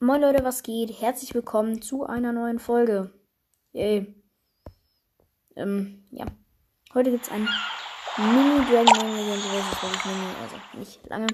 [0.00, 1.00] Moin Leute, was geht?
[1.00, 3.12] Herzlich willkommen zu einer neuen Folge.
[3.72, 4.14] Yay.
[5.56, 6.24] Ähm, ja.
[6.94, 7.48] Heute gibt's ein
[8.16, 9.26] Mini Dragon Ball.
[9.26, 11.26] Das ist wirklich Mini, also nicht lange.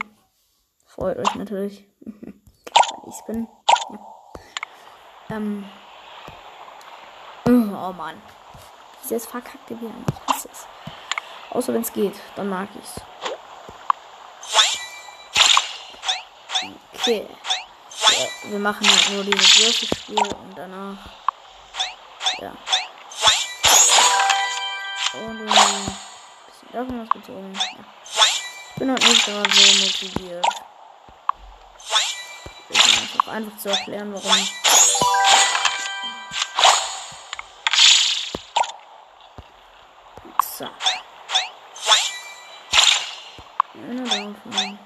[0.86, 1.86] Freut euch natürlich.
[2.00, 2.32] Weil
[3.06, 3.48] ich bin.
[5.28, 5.36] Ja.
[5.36, 5.64] Ähm.
[7.46, 8.16] Oh Mann.
[9.04, 9.92] Dieses verkackte wieder.
[10.08, 10.66] Ich hasse es.
[11.50, 12.98] Außer wenn es geht, dann mag ich's.
[16.94, 17.28] Okay.
[18.46, 20.98] Wir machen halt nur dieses Würfelspiel und danach.
[22.38, 22.52] Ja.
[25.14, 27.54] Und ein bisschen davon was gezogen.
[27.54, 27.84] Ja.
[28.68, 30.46] Ich bin halt nicht gerade so motiviert.
[32.68, 34.48] Ich versuche einfach zu erklären, warum.
[40.40, 40.70] Zack.
[43.74, 44.78] Einer davon.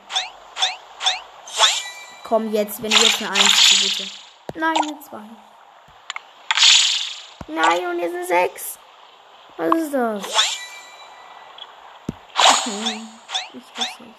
[2.28, 4.10] Komm jetzt, wenn du jetzt eine 1 ziehst, bitte.
[4.60, 5.18] Nein, eine 2.
[7.46, 8.78] Nein, und jetzt eine 6.
[9.56, 10.22] Was ist das?
[12.64, 13.08] Hm,
[13.54, 14.17] Ich hasse es.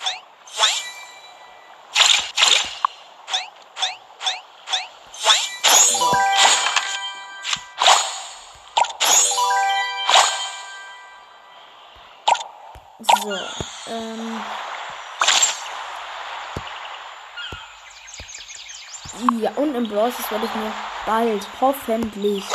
[19.39, 20.13] Ja, und im Bros.
[20.29, 20.71] werde ich mir
[21.05, 22.45] bald, hoffentlich,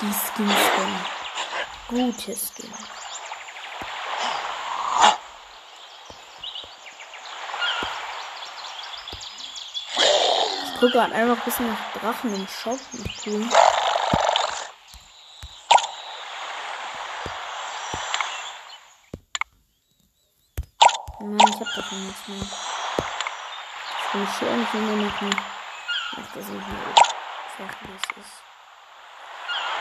[0.00, 1.06] die Skins gönnen.
[1.88, 2.66] Gute Skins.
[10.66, 12.78] Ich gucke gerade einfach ein bisschen nach Drachen im Shop.
[12.92, 13.46] Nicht cool.
[24.38, 25.30] Schön Dinge machen.
[26.12, 26.66] Ach, das ist nicht
[27.56, 28.42] fertig ist.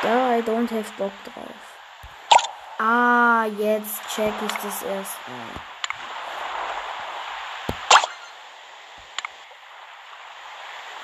[0.01, 1.45] Da, I don't have Bock drauf.
[2.79, 5.61] Ah, jetzt check ich das erst mal.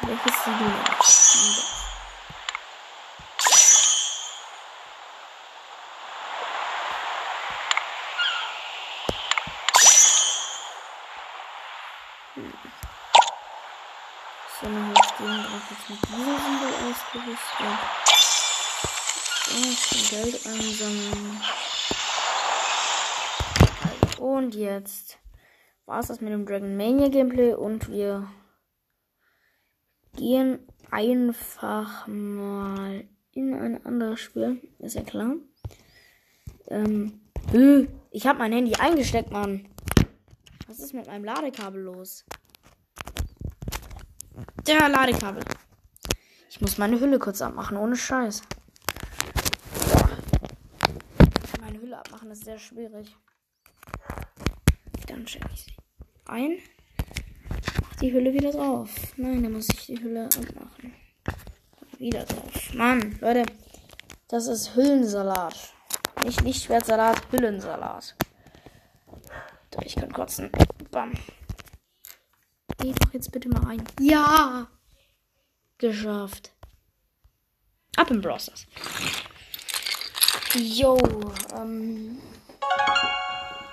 [0.02, 0.74] Welches Siegel?
[14.62, 17.25] So, dann habe ich den drauf jetzt mit diesem Symbol ausgerüstet.
[19.56, 21.41] Und Geld einsammeln.
[24.19, 25.19] Und jetzt
[25.85, 28.28] war es das mit dem Dragon Mania Gameplay und wir
[30.16, 30.59] gehen
[30.91, 34.62] einfach mal in ein anderes Spiel.
[34.79, 35.35] Ist ja klar.
[36.68, 37.22] Ähm,
[37.53, 39.68] äh, ich habe mein Handy eingesteckt, Mann.
[40.68, 42.25] Was ist mit meinem Ladekabel los?
[44.66, 45.44] Der Ladekabel.
[46.56, 48.42] Ich muss meine Hülle kurz abmachen, ohne Scheiß.
[51.60, 53.14] Meine Hülle abmachen ist sehr schwierig.
[55.08, 55.76] Dann check ich sie
[56.28, 56.60] ein.
[57.82, 58.90] Mach die Hülle wieder drauf.
[59.18, 60.94] Nein, dann muss ich die Hülle abmachen.
[61.98, 62.74] Wieder drauf.
[62.74, 63.44] Mann, Leute.
[64.30, 65.74] Das ist Hüllensalat.
[66.24, 68.16] Nicht Lichtschwertsalat, Hüllensalat.
[69.84, 70.50] Ich kann kotzen.
[70.90, 71.12] Bam.
[72.80, 73.84] Geh doch jetzt bitte mal ein.
[74.00, 74.70] Ja!
[75.78, 76.53] Geschafft.
[77.97, 78.66] Ab im Browsers.
[80.53, 80.97] Yo,
[81.53, 82.22] ähm.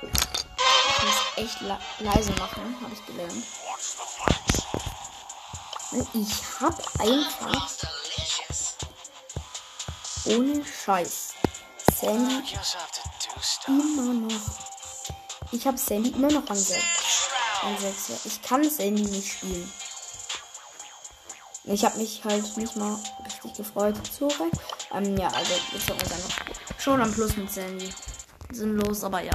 [0.02, 3.44] Ich muss echt le leise machen, habe ich gelernt.
[6.14, 7.68] Ich hab einfach.
[10.24, 11.34] Ohne Scheiß.
[11.94, 12.42] Sandy
[13.68, 14.40] immer noch.
[15.52, 16.82] Ich habe Sandy immer noch an 6.
[17.62, 18.26] An 6.
[18.26, 19.70] Ich kann Sandy nicht spielen.
[21.64, 23.94] Ich habe mich halt nicht mal richtig gefreut.
[24.06, 24.52] Zurück.
[24.92, 27.88] Ähm, ja, also ist auch dann noch schon am Plus mit Sandy.
[28.50, 29.32] Sinnlos, aber ja.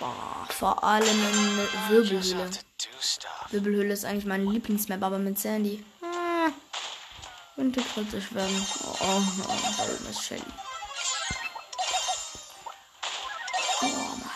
[0.00, 2.50] Boah, vor allem in Wirbelhöhle.
[3.50, 5.84] Wirbelhöhle ist eigentlich meine Lieblingsmap, aber mit Sandy.
[6.02, 6.50] Ah,
[7.54, 8.66] könnte kritisch werden.
[8.84, 10.42] Oh, oh, oh, da oben ist Shelly.
[13.82, 14.28] Oh, meine.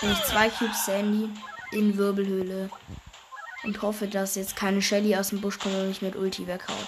[0.00, 1.30] Wenn ich zwei Cubes Sandy
[1.70, 2.70] in Wirbelhöhle
[3.66, 6.86] und hoffe, dass jetzt keine Shelly aus dem Busch kommt und mich mit Ulti weghaut.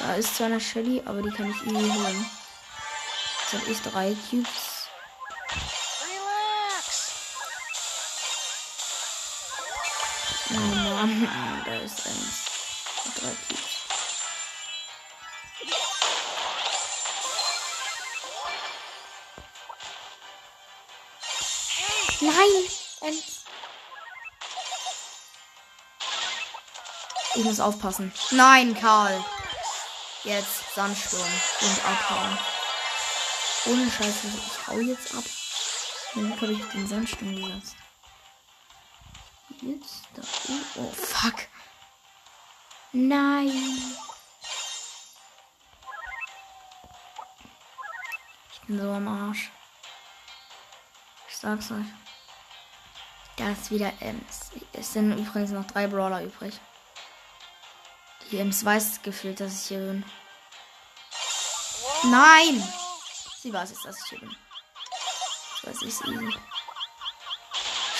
[0.00, 2.26] Da ist zwar eine Shelly, aber die kann ich irgendwie holen.
[3.52, 4.88] Jetzt habe ich drei Cubes.
[10.50, 11.28] Oh Mann,
[11.64, 12.43] da ist eins.
[27.54, 28.12] Muss aufpassen.
[28.32, 29.24] Nein, Karl.
[30.24, 31.22] Jetzt Sandsturm
[31.60, 32.38] und abhauen.
[33.66, 35.24] Ohne Scheiße, ich hau jetzt ab.
[36.14, 37.76] Wie habe ich den Sandsturm gesetzt?
[39.60, 40.22] Jetzt da.
[40.48, 41.34] Oh, oh, fuck.
[42.92, 43.52] Nein.
[48.52, 49.50] Ich bin so am Arsch.
[51.28, 51.86] Ich sag's euch.
[53.36, 54.50] Da ist wieder Ems.
[54.72, 56.58] Es sind übrigens noch drei Brawler übrig.
[58.34, 60.04] Die Ems weiß gefühlt, dass ich hier bin.
[62.02, 62.68] Nein!
[63.40, 64.36] Sie weiß jetzt, dass ich hier bin.
[65.56, 66.36] Ich weiß, ist easy.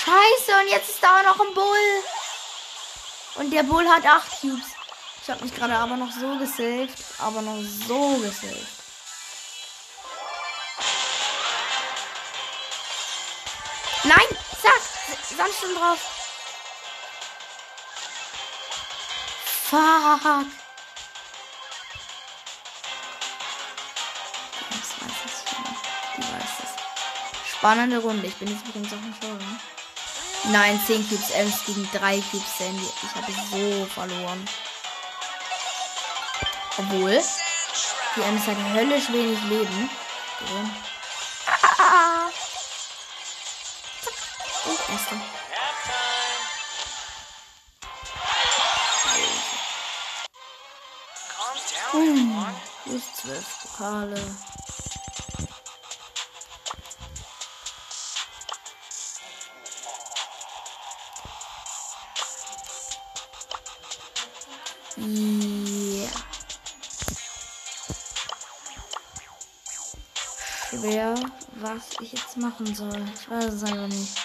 [0.05, 2.03] Scheiße, und jetzt ist da noch ein Bull.
[3.37, 4.67] Und der Bull hat 8 Cubes.
[5.23, 6.99] Ich habe mich gerade aber noch so gesaved.
[7.19, 8.67] Aber noch so gesaved.
[14.03, 14.39] Nein!
[14.61, 14.81] Sag!
[15.37, 16.14] Sandsturm drauf.
[19.75, 20.47] Fuck.
[24.71, 25.65] Das weiß ich schon.
[26.17, 26.71] Die weiß es.
[27.53, 28.29] Spannende Runde.
[28.29, 29.37] Ich bin jetzt übrigens auf dem Show.
[30.53, 32.89] Nein, 10 Cubes Ems gegen 3 Cubes Sandy.
[33.03, 34.49] Ich habe so verloren.
[36.79, 37.21] Obwohl,
[38.15, 39.91] die Ems hat höllisch wenig Leben.
[41.79, 42.29] Ah.
[44.67, 45.44] Und erster.
[51.95, 52.35] Hm,
[52.83, 54.21] plus 12 Pokale.
[64.97, 66.09] Ja.
[70.69, 71.15] Schwer,
[71.53, 73.05] was ich jetzt machen soll.
[73.15, 74.24] Ich weiß es einfach nicht.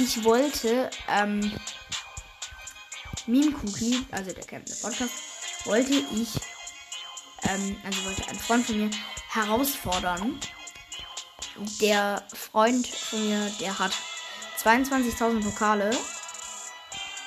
[0.00, 1.52] Ich wollte, ähm,
[3.26, 5.12] Meme Cookie, also der Captain Podcast,
[5.64, 6.40] wollte ich
[7.42, 8.90] ähm, also wollte ein Freund von mir
[9.30, 10.38] herausfordern.
[11.80, 13.92] Der Freund von mir, der hat
[14.62, 15.90] 22.000 Pokale.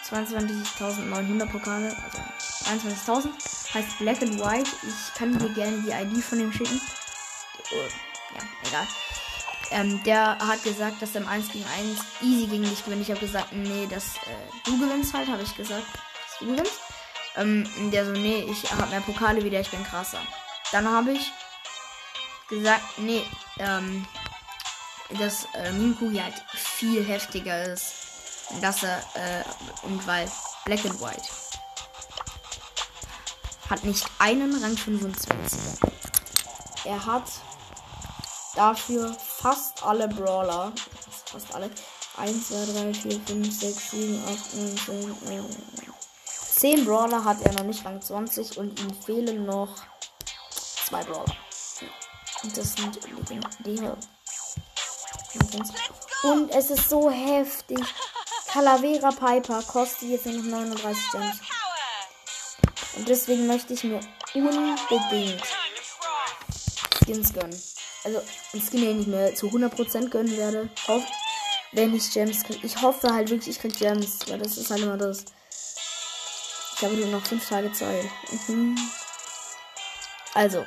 [0.09, 1.95] 22.900 Pokale,
[2.65, 3.73] also 21.000.
[3.73, 4.69] Heißt Black and White.
[4.83, 6.79] Ich kann dir gerne die ID von dem schicken.
[7.71, 7.87] Oh,
[8.35, 8.87] ja, egal.
[9.73, 13.01] Ähm, der hat gesagt, dass er im 1 gegen 1 easy gegen dich gewinnt.
[13.01, 14.29] Ich habe gesagt, nee, dass äh,
[14.65, 15.85] du gewinnst halt, habe ich gesagt.
[15.91, 16.79] Dass du gewinnst.
[17.35, 20.19] Ähm, der so, nee, ich habe mehr Pokale wieder, ich bin krasser.
[20.71, 21.31] Dann habe ich
[22.49, 23.23] gesagt, nee,
[23.57, 24.05] ähm,
[25.17, 27.95] dass äh, Mimku hier halt viel heftiger ist.
[28.61, 29.43] Dass er, äh,
[29.87, 30.29] und weil
[30.65, 31.27] Black and White
[33.71, 35.79] hat nicht einen Rang 25.
[36.85, 37.23] Er hat
[38.55, 40.71] dafür fast alle Brawler,
[41.25, 41.69] fast alle,
[42.15, 45.45] 1, 2, 3, 4, 5, 6, 7, 8, 9, 10, 11,
[46.55, 49.75] 10 Brawler hat er noch nicht Rang 20 und ihm fehlen noch
[50.87, 51.35] zwei Brawler.
[52.43, 53.97] Und das sind legendäre.
[56.23, 57.79] Und es ist so heftig.
[58.47, 61.39] Calavera Piper kostet jetzt nur noch 39 Gems.
[62.95, 63.99] Und deswegen möchte ich mir
[64.33, 65.43] unbedingt
[67.03, 67.72] Skins gönnen.
[68.03, 68.21] Also
[68.53, 70.69] ein Skin, den ich mir zu 100% gönnen werde.
[70.87, 71.03] Hoff,
[71.71, 72.65] wenn ich Gems kriege.
[72.65, 74.19] Ich hoffe halt wirklich, ich kriege Gems.
[74.27, 75.25] Weil das ist halt immer das.
[76.75, 78.05] Ich habe nur noch 5 Tage Zeit.
[78.47, 78.77] Mhm.
[80.33, 80.65] Also,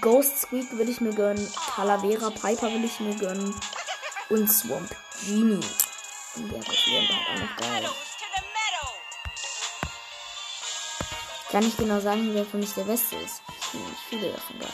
[0.00, 1.52] Ghost Squeak will ich mir gönnen.
[1.74, 3.54] Calavera Piper will ich mir gönnen.
[4.30, 4.94] Und Swamp
[5.26, 5.60] Genie.
[6.36, 7.90] Und der Swamp halt auch noch geil.
[11.50, 13.40] Kann ich genau sagen, wer für mich der Beste ist.
[13.58, 14.68] Ich finde viele davon geil.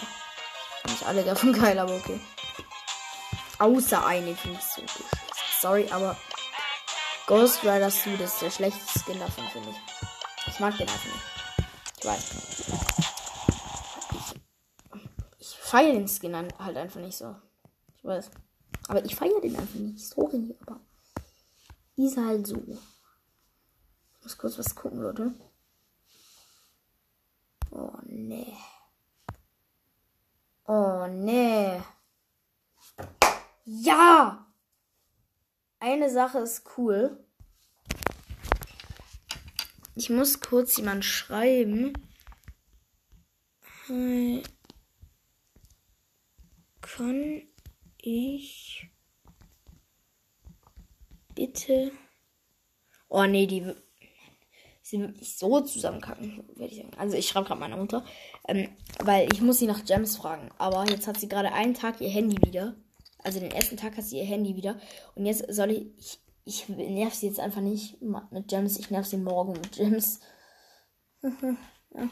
[0.94, 2.20] Nicht alle davon geil, aber okay.
[3.58, 5.10] Außer eine finde ich so gut.
[5.60, 6.16] Sorry, aber
[7.26, 9.76] Ghost Rider Suit ist der schlechteste Skin davon, finde ich.
[10.46, 11.24] Ich mag den einfach nicht.
[11.98, 12.30] Ich weiß.
[14.20, 14.40] Ich,
[15.40, 17.34] ich feiere den Skin halt einfach nicht so.
[17.96, 18.30] Ich weiß.
[18.86, 19.98] Aber ich feiere den einfach nicht.
[19.98, 20.78] Sorry, aber.
[21.96, 22.62] Ist halt so.
[22.68, 25.34] Ich muss kurz was gucken, Leute.
[27.72, 28.54] Oh, nee.
[30.66, 31.82] Oh, nee.
[33.64, 34.46] Ja!
[35.84, 37.22] Eine Sache ist cool.
[39.94, 41.92] Ich muss kurz jemand schreiben.
[46.80, 47.42] Kann
[47.98, 48.88] ich
[51.34, 51.92] bitte.
[53.10, 53.70] Oh nee, die.
[54.80, 56.94] Sie wirklich so zusammenkacken, würde ich sagen.
[56.96, 58.06] Also ich schreibe gerade meiner Mutter,
[58.48, 60.50] ähm, weil ich muss sie nach Gems fragen.
[60.56, 62.74] Aber jetzt hat sie gerade einen Tag ihr Handy wieder.
[63.24, 64.78] Also den ersten Tag hat sie ihr Handy wieder.
[65.16, 68.78] Und jetzt soll ich, ich, ich nerv sie jetzt einfach nicht mit Gems.
[68.78, 70.20] Ich nerv sie morgen mit Gems.
[71.22, 72.08] ja.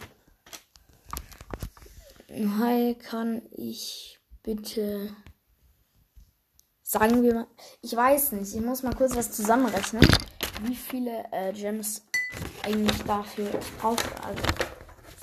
[2.58, 5.14] Hi, kann ich bitte
[6.92, 7.46] sagen wir mal,
[7.80, 10.06] ich weiß nicht, ich muss mal kurz was zusammenrechnen,
[10.62, 12.02] wie viele äh, Gems
[12.62, 13.48] eigentlich dafür
[13.80, 14.10] brauche.
[14.22, 14.42] Also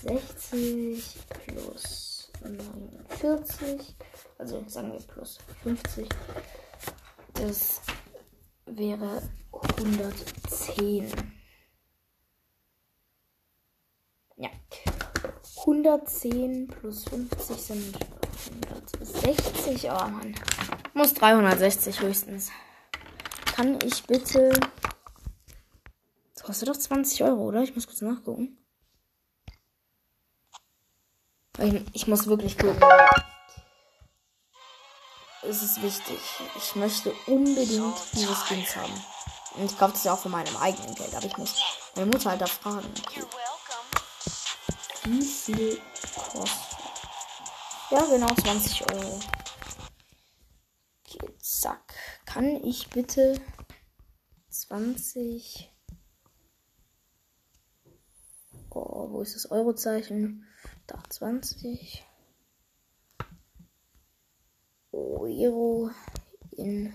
[0.01, 1.15] 60
[1.45, 3.95] plus 49,
[4.39, 6.07] also sagen wir plus 50,
[7.33, 7.81] das
[8.65, 11.11] wäre 110.
[14.37, 14.49] Ja.
[15.59, 17.99] 110 plus 50 sind
[18.93, 19.91] 160.
[19.91, 20.33] Oh Mann.
[20.93, 22.49] Muss 360 höchstens.
[23.55, 24.57] Kann ich bitte.
[26.33, 27.61] Das kostet doch 20 Euro, oder?
[27.61, 28.57] Ich muss kurz nachgucken.
[31.57, 32.81] Ich, ich muss wirklich gucken.
[35.49, 36.19] Es ist wichtig.
[36.55, 38.93] Ich möchte unbedingt diese Skins haben.
[39.55, 41.15] Und ich kaufe das ja auch von meinem eigenen Geld.
[41.15, 41.55] Aber ich muss
[41.95, 42.85] meine Mutter halt da fragen.
[43.07, 43.23] Okay.
[45.05, 45.81] Wie viel
[46.15, 46.77] kostet?
[47.89, 49.19] Ja, genau 20 Euro.
[51.03, 51.95] Okay, zack.
[52.25, 53.41] Kann ich bitte
[54.49, 55.73] 20.
[58.69, 60.45] Oh, wo ist das Eurozeichen?
[60.85, 62.05] Da 20.
[65.39, 65.89] Euro
[66.51, 66.93] in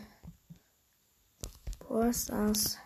[1.79, 2.77] Brawlstars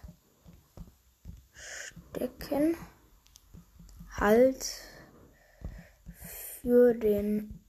[1.50, 2.76] stecken.
[4.12, 4.64] Halt
[6.62, 7.60] für den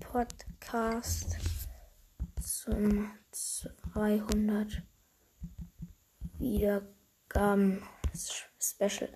[0.00, 1.36] Podcast
[2.40, 4.82] zum 200
[6.38, 7.82] Wiedergaben
[8.58, 9.08] Special,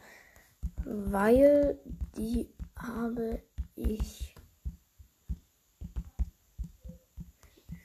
[0.85, 1.81] weil
[2.17, 3.43] die habe
[3.75, 4.34] ich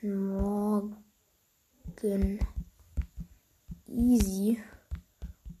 [0.02, 0.96] morgen.
[3.86, 4.62] Easy.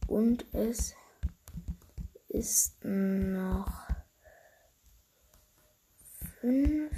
[0.06, 0.94] Und es
[2.28, 3.88] ist noch
[6.40, 6.92] fünf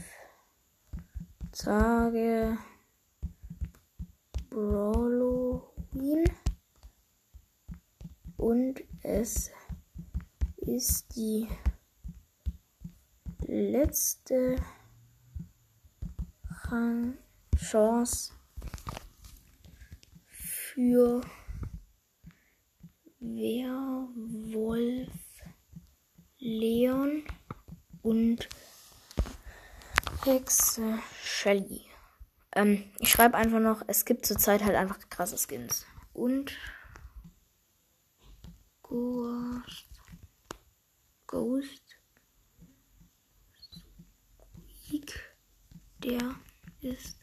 [1.52, 2.58] Tage
[4.50, 6.25] Halloween
[8.37, 9.50] und es
[10.56, 11.49] ist die
[13.46, 14.56] letzte
[17.62, 18.33] Chance
[20.26, 21.21] für
[23.21, 25.11] Werwolf
[26.38, 27.23] Leon
[28.02, 28.49] und
[30.25, 31.83] Hexe Shelly.
[32.54, 35.87] Ähm, ich schreibe einfach noch, es gibt zurzeit halt einfach krasse Skins.
[36.12, 36.52] Und
[38.83, 39.88] Ghost.
[41.26, 41.97] Ghost.
[44.85, 45.37] Squeak.
[45.99, 46.35] Der
[46.81, 47.21] ist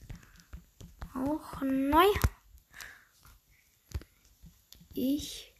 [1.19, 2.05] auch neu.
[4.93, 5.53] Ich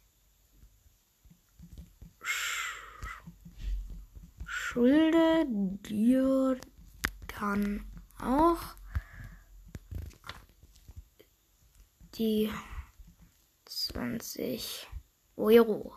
[4.44, 6.58] schulde dir
[7.38, 7.84] dann
[8.20, 8.60] auch
[12.14, 12.50] die
[13.64, 14.88] 20
[15.36, 15.94] Euro.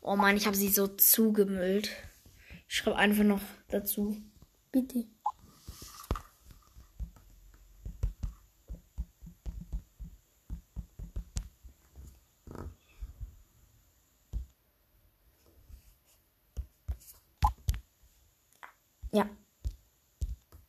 [0.00, 1.90] Oh Mann, ich habe sie so zugemüllt.
[2.68, 4.22] Ich schreibe einfach noch dazu.
[4.70, 5.06] Bitte.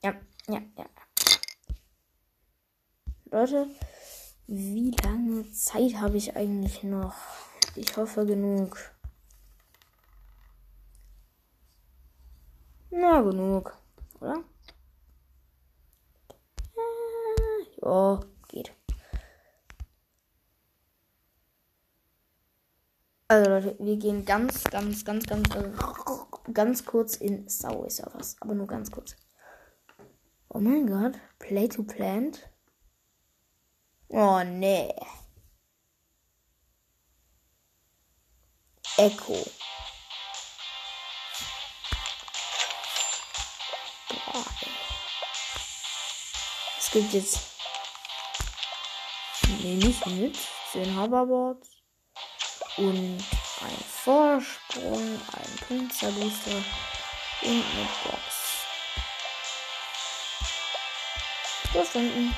[0.01, 0.15] Ja.
[0.49, 0.85] Ja, ja, ja.
[3.29, 3.67] Leute,
[4.47, 7.13] wie lange Zeit habe ich eigentlich noch?
[7.75, 8.75] Ich hoffe genug.
[12.89, 13.77] Na, genug,
[14.19, 14.43] oder?
[17.83, 18.73] Ja, geht.
[23.27, 25.47] Also Leute, wir gehen ganz, ganz, ganz, ganz,
[26.51, 28.35] ganz kurz in Subway Surfers.
[28.39, 29.15] Aber nur ganz kurz.
[30.51, 32.49] Oh mein Gott, Play to Plant.
[34.07, 34.93] Oh nee.
[38.97, 39.45] Echo.
[46.79, 47.39] Es gibt jetzt
[49.61, 50.37] nehme ich mit
[50.71, 51.69] 10 Hoverboards
[52.77, 53.23] und
[53.61, 56.57] ein Vorsprung, ein Punktzerbooster
[57.43, 58.28] und eine Box.
[61.91, 62.35] Verstanden.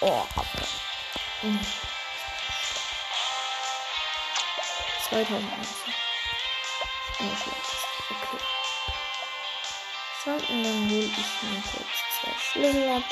[0.00, 0.26] Oh,
[1.42, 1.60] Mhm.
[5.08, 5.44] 2000
[7.20, 7.24] Oh,
[8.10, 8.38] Okay.
[10.24, 13.02] So, und dann hole ich mir kurz zwei Schlüssel ab.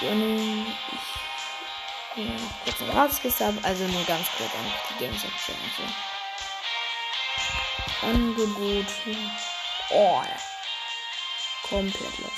[0.00, 3.54] Gönne ich mir noch kurz eine Ratskiste ab.
[3.62, 5.56] Also nur ganz kurz an die Games Option
[8.02, 8.44] und so.
[8.44, 8.86] Angebot.
[9.90, 10.22] Oh.
[11.68, 12.32] Komplett los.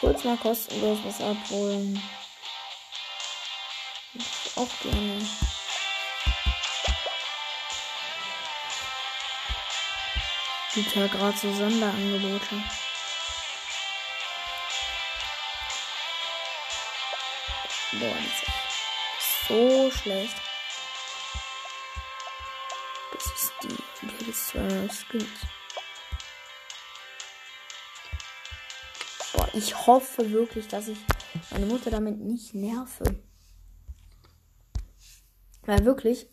[0.00, 2.02] Kurz mal kostenlos was abholen.
[4.56, 5.26] Auch gerne.
[10.74, 12.62] Gibt ja gerade so Sonderangebote.
[17.92, 20.53] Boah, das ist so schlecht.
[24.54, 25.26] Zwei Skins.
[29.32, 30.98] Boah, ich hoffe wirklich, dass ich
[31.50, 33.04] meine Mutter damit nicht nerve.
[35.62, 36.28] Weil wirklich,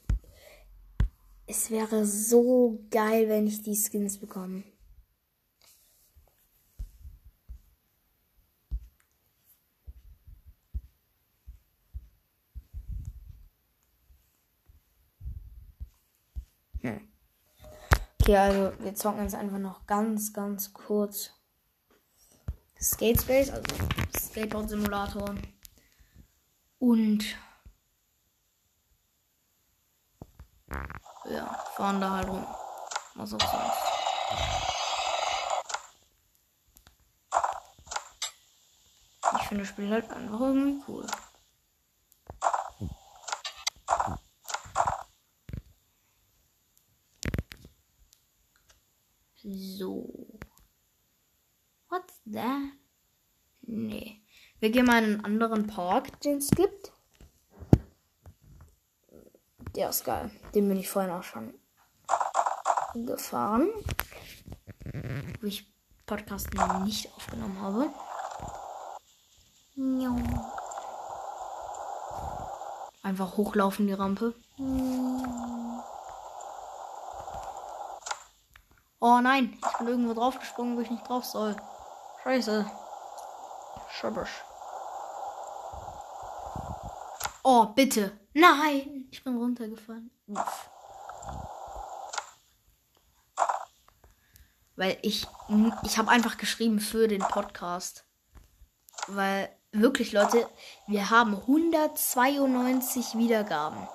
[1.48, 4.64] es wäre so geil, wenn ich die Skins bekomme.
[16.82, 17.12] Hm.
[18.22, 21.32] Okay, also wir zocken jetzt einfach noch ganz, ganz kurz
[22.80, 23.64] Skate Space, also
[24.16, 25.34] Skateboard Simulator.
[26.78, 27.26] Und
[31.30, 32.46] ja, fahren da halt rum.
[33.16, 33.92] Was auch sonst.
[39.42, 41.08] Ich finde das Spiel halt einfach irgendwie cool.
[49.44, 50.08] So.
[52.34, 52.72] That?
[53.62, 54.22] Nee.
[54.60, 56.94] Wir gehen mal in einen anderen Park, den es gibt.
[59.76, 60.32] Der ist geil.
[60.54, 61.54] Den bin ich vorhin auch schon
[62.94, 63.70] gefahren.
[65.40, 65.72] Wo ich
[66.06, 66.50] Podcast
[66.84, 67.90] nicht aufgenommen habe.
[73.04, 74.36] Einfach hochlaufen die Rampe.
[79.00, 81.56] Oh nein, ich bin irgendwo draufgesprungen, wo ich nicht drauf soll.
[82.24, 82.70] Scheiße.
[83.90, 84.44] Schubbisch.
[87.44, 88.12] Oh, bitte.
[88.34, 90.12] Nein, ich bin runtergefallen.
[90.28, 90.70] Uff.
[94.76, 95.28] Weil ich,
[95.84, 98.06] ich habe einfach geschrieben für den Podcast.
[99.08, 100.48] Weil wirklich, Leute,
[100.88, 103.88] wir haben 192 Wiedergaben.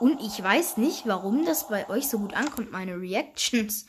[0.00, 3.86] Und ich weiß nicht, warum das bei euch so gut ankommt, meine Reactions.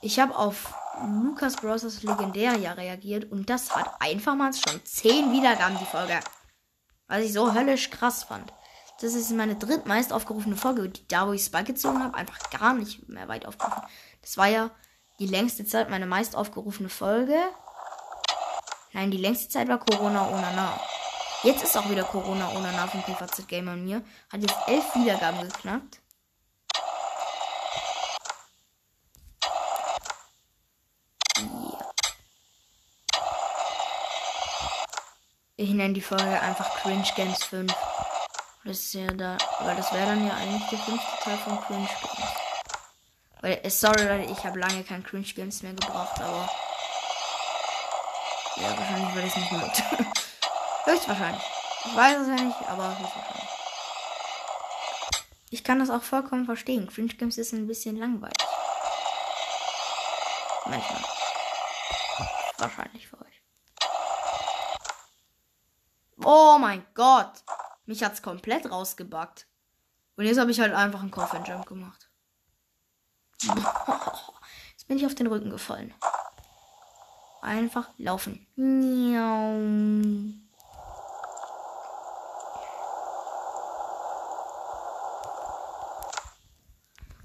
[0.00, 0.74] Ich habe auf
[1.06, 2.02] Lucas Bros.
[2.02, 6.18] Legendär reagiert und das hat einfach mal schon 10 Wiedergaben, die Folge.
[7.06, 8.52] Was ich so höllisch krass fand.
[9.00, 12.74] Das ist meine drittmeist aufgerufene Folge, die da, wo ich Spike gezogen habe, einfach gar
[12.74, 13.82] nicht mehr weit aufgerufen.
[14.22, 14.70] Das war ja
[15.20, 17.38] die längste Zeit meine meist aufgerufene Folge.
[18.92, 20.80] Nein, die längste Zeit war Corona ohne Nah.
[21.44, 24.02] Jetzt ist auch wieder Corona ohne Nah von PVZ Gamer und mir.
[24.32, 26.00] Hat jetzt elf Wiedergaben geknackt.
[35.60, 37.74] Ich nenne die Folge einfach Cringe Games 5.
[38.64, 41.88] Das ist ja da, weil das wäre dann ja eigentlich der fünfte Teil von Cringe
[42.00, 42.32] Games.
[43.40, 46.48] Weil, äh, sorry Leute, ich habe lange kein Cringe Games mehr gebraucht, aber.
[48.54, 49.82] Ja, wahrscheinlich, weil ich es nicht möchte.
[50.84, 51.42] höchstwahrscheinlich.
[51.86, 53.48] Ich weiß es ja nicht, aber höchstwahrscheinlich.
[55.50, 56.88] Ich kann das auch vollkommen verstehen.
[56.88, 58.46] Cringe Games ist ein bisschen langweilig.
[60.66, 61.02] Manchmal.
[62.58, 63.27] Wahrscheinlich für euch.
[66.24, 67.44] Oh mein Gott.
[67.86, 69.46] Mich hat's komplett rausgebackt.
[70.16, 72.10] Und jetzt habe ich halt einfach einen Coffin Jump gemacht.
[74.72, 75.94] Jetzt bin ich auf den Rücken gefallen.
[77.40, 78.46] Einfach laufen.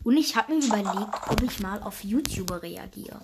[0.04, 3.22] Und ich habe mir überlegt, ob ich mal auf YouTuber reagiere.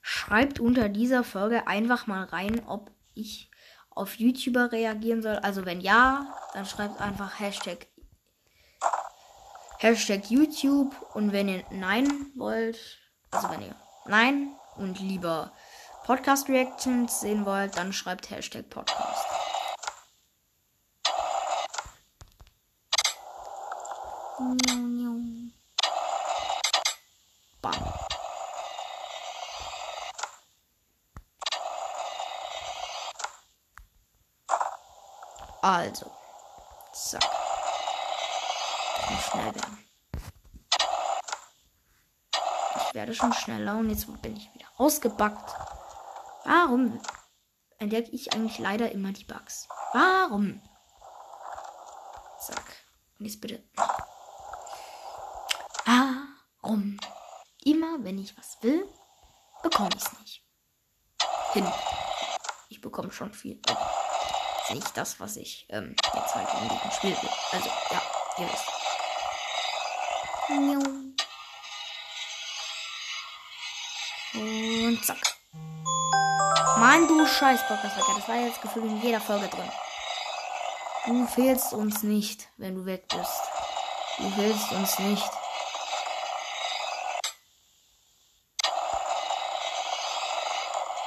[0.00, 3.50] Schreibt unter dieser Folge einfach mal rein, ob ich
[3.94, 5.36] auf YouTuber reagieren soll.
[5.36, 7.86] Also wenn ja, dann schreibt einfach Hashtag,
[9.78, 10.94] Hashtag YouTube.
[11.14, 12.98] Und wenn ihr Nein wollt,
[13.30, 13.76] also wenn ihr
[14.06, 15.52] Nein und lieber
[16.04, 19.24] Podcast Reactions sehen wollt, dann schreibt Hashtag Podcast.
[27.62, 27.94] Bam.
[35.62, 36.10] Also.
[36.92, 37.24] Zack.
[39.00, 39.78] Ich muss schnell werden.
[42.76, 45.54] Ich werde schon schneller und jetzt bin ich wieder ausgebackt.
[46.44, 46.98] Warum
[47.76, 49.68] entdecke ich eigentlich leider immer die Bugs?
[49.92, 50.62] Warum?
[52.40, 52.64] Zack.
[53.18, 53.62] Und jetzt bitte.
[55.84, 56.98] Warum?
[57.62, 58.88] Immer wenn ich was will,
[59.62, 60.42] bekomme ich es nicht.
[61.52, 61.70] Hin.
[62.70, 63.60] Ich bekomme schon viel.
[63.68, 63.90] Aber
[64.72, 67.30] nicht das, was ich ähm, jetzt halt in diesem Spiel will.
[67.52, 68.02] Also, ja,
[68.38, 68.74] ihr wisst.
[77.04, 78.14] Mann, du Scheiß-Podcast-Hacker.
[78.16, 79.70] Das war jetzt gefühlt in jeder Folge drin.
[81.06, 83.40] Du fehlst uns nicht, wenn du weg bist.
[84.18, 85.30] Du fehlst uns nicht.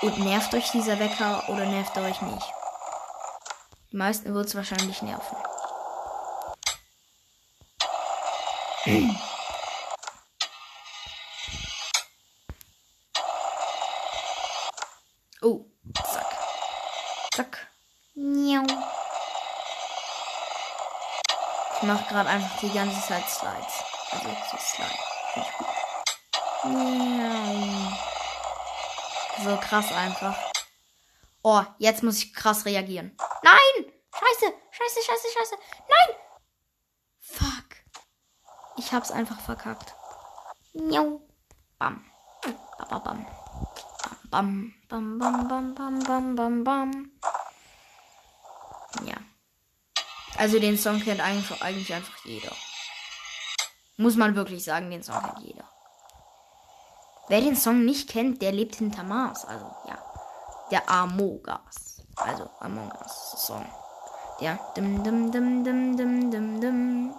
[0.02, 2.54] Und nervt euch dieser Wecker oder nervt er euch nicht?
[3.92, 5.38] Die meisten wird es wahrscheinlich nerven.
[21.88, 23.84] Mache gerade einfach die ganze Zeit Slides.
[24.12, 25.00] Also so Slide.
[25.34, 25.68] Finde ich gut.
[26.66, 27.98] Miau.
[29.44, 30.36] So krass einfach.
[31.44, 33.16] Oh, jetzt muss ich krass reagieren.
[33.42, 33.92] Nein!
[34.14, 34.54] Scheiße!
[34.72, 35.56] Scheiße, scheiße, scheiße!
[35.88, 36.16] Nein!
[37.20, 37.78] Fuck.
[38.78, 39.94] Ich hab's einfach verkackt.
[40.74, 41.22] Miau.
[41.80, 42.04] Bam.
[42.90, 43.26] Bam, bam.
[44.30, 47.12] Bam, bam, bam, bam, bam, bam, bam, bam.
[49.04, 49.16] Ja.
[50.38, 52.52] Also den Song kennt eigentlich, eigentlich einfach jeder.
[53.98, 55.68] Muss man wirklich sagen, den Song kennt jeder.
[57.30, 59.44] Wer den Song nicht kennt, der lebt hinter Mars.
[59.46, 59.98] Also, ja.
[60.72, 62.02] Der Amogas.
[62.16, 63.66] Also, Among Us Song.
[64.76, 65.32] Dim, dim.
[65.32, 67.14] Dim, dim, dim, dim, dim, dim,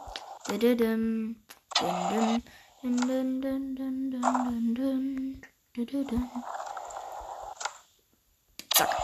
[8.74, 8.96] Zack.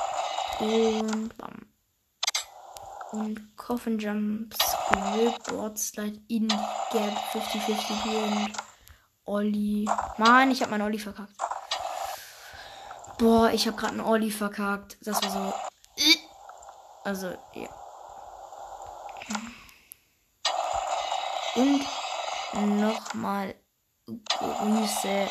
[0.61, 1.74] Und bam.
[3.15, 4.59] Und Coffin Jumps,
[5.47, 8.53] Board Slide in Gap 50-50 und
[9.25, 9.89] Olli.
[10.19, 11.31] Mann, ich hab meinen Olli verkackt.
[13.17, 14.97] Boah, ich hab gerade einen Olli verkackt.
[15.03, 15.55] Das war so.
[17.05, 17.69] Also, ja.
[21.55, 21.87] Und
[22.81, 23.55] nochmal
[24.07, 25.29] Grüße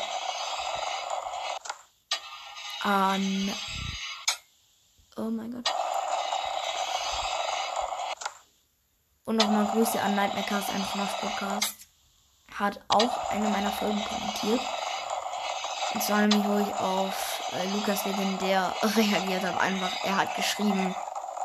[2.82, 3.52] an.
[5.16, 5.83] Oh mein Gott.
[9.24, 10.84] Und nochmal Grüße an Nightmare Cast, ein
[11.20, 11.74] Podcast
[12.54, 14.60] hat auch eine meiner Folgen kommentiert.
[15.94, 19.58] Und zwar nämlich, wo ich auf äh, Lukas Legendär reagiert habe.
[19.60, 20.94] Einfach, er hat geschrieben,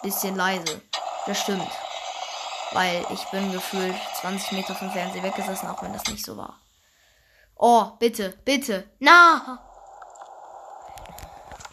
[0.03, 0.81] bisschen leise.
[1.25, 1.71] Das stimmt.
[2.71, 6.59] Weil ich bin gefühlt 20 Meter vom Fernseher weggesessen, auch wenn das nicht so war.
[7.55, 8.89] Oh, bitte, bitte.
[8.99, 9.63] Na!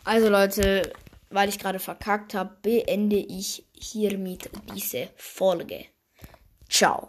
[0.04, 0.92] Also Leute,
[1.30, 5.86] weil ich gerade verkackt habe, beende ich hiermit diese Folge.
[6.68, 7.04] Tchau!